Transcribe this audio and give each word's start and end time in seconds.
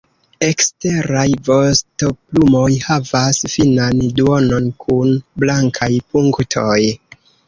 Eksteraj 0.45 1.25
vostoplumoj 1.49 2.69
havas 2.85 3.41
finan 3.55 3.99
duonon 4.21 4.65
kun 4.87 5.13
blankaj 5.45 5.91
punktoj. 6.15 6.79